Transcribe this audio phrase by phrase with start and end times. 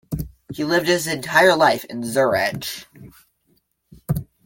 [0.51, 2.87] He lived his entire life in Zurich.